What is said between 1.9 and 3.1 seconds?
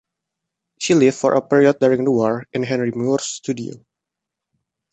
the war in Henry